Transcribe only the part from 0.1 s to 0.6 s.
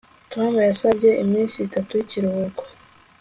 Tom